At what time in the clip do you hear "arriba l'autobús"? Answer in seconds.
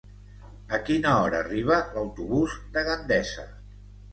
1.45-2.57